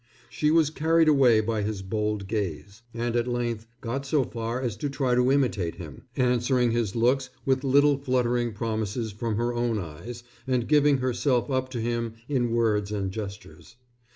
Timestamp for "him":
5.75-6.05, 11.79-12.15